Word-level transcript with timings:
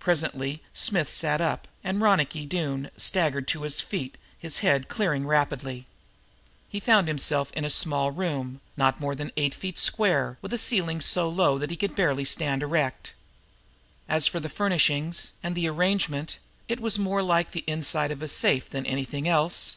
Presently 0.00 0.64
Smith 0.74 1.12
sat 1.12 1.40
up, 1.40 1.68
and 1.84 2.00
Ronicky 2.00 2.44
Doone 2.44 2.90
staggered 2.96 3.46
to 3.46 3.62
his 3.62 3.80
feet, 3.80 4.16
his 4.36 4.56
head 4.66 4.88
clearing 4.88 5.28
rapidly. 5.28 5.86
He 6.68 6.80
found 6.80 7.06
himself 7.06 7.52
in 7.52 7.64
a 7.64 7.70
small 7.70 8.10
room, 8.10 8.60
not 8.76 8.98
more 8.98 9.14
than 9.14 9.30
eight 9.36 9.54
feet 9.54 9.78
square, 9.78 10.38
with 10.42 10.52
a 10.52 10.58
ceiling 10.58 11.00
so 11.00 11.28
low 11.28 11.56
that 11.56 11.70
he 11.70 11.76
could 11.76 11.94
barely 11.94 12.24
stand 12.24 12.64
erect. 12.64 13.12
As 14.08 14.26
for 14.26 14.40
the 14.40 14.48
furnishings 14.48 15.34
and 15.40 15.54
the 15.54 15.68
arrangement, 15.68 16.40
it 16.66 16.80
was 16.80 16.98
more 16.98 17.22
like 17.22 17.52
the 17.52 17.62
inside 17.68 18.10
of 18.10 18.22
a 18.22 18.26
safe 18.26 18.68
than 18.68 18.84
anything 18.84 19.28
else. 19.28 19.76